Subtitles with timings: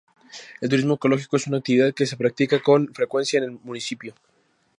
[0.61, 4.15] El turismo ecológico es una actividad que se practica con frecuencia en el municipio.